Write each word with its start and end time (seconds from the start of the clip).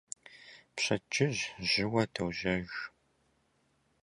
Пщэдджыжь 0.75 1.43
жьыуэ 1.67 2.03
дожьэж. 2.13 2.69